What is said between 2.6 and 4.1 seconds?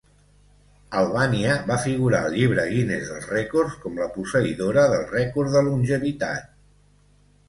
Guinness dels Rècords com la